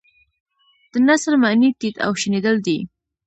[0.91, 2.77] د نثر معنی تیت او شیندل دي.